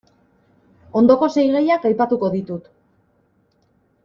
Ondoko 1.01 1.29
sei 1.35 1.43
gaiak 1.57 1.85
aipatuko 1.91 2.31
ditut. 2.37 2.69